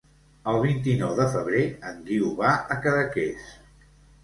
El 0.53 0.55
vint-i-nou 0.63 1.11
de 1.19 1.27
febrer 1.35 1.61
en 1.91 2.01
Guiu 2.09 2.33
va 2.41 2.57
a 2.77 2.81
Cadaqués. 2.87 3.55